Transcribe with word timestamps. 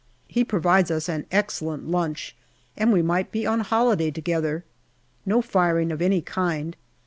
He 0.27 0.43
provides 0.43 0.89
us 0.89 1.07
an 1.07 1.27
excellent 1.31 1.87
lunch, 1.87 2.35
and 2.75 2.91
we 2.91 3.03
might 3.03 3.31
be 3.31 3.45
on 3.45 3.59
holiday 3.59 4.09
together. 4.09 4.63
No 5.27 5.43
firing 5.43 5.91
of 5.91 6.01
any 6.01 6.23
kind. 6.23 6.75